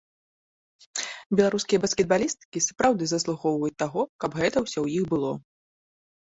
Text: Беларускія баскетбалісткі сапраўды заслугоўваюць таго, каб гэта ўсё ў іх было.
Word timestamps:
Беларускія 1.39 1.79
баскетбалісткі 1.83 2.65
сапраўды 2.69 3.03
заслугоўваюць 3.13 3.79
таго, 3.85 4.01
каб 4.25 4.31
гэта 4.43 4.57
ўсё 4.67 4.77
ў 4.85 4.99
іх 4.99 5.03
было. 5.17 5.31